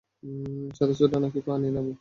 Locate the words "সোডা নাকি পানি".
0.99-1.67